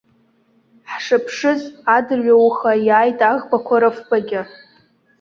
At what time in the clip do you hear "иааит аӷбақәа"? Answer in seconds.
2.87-3.75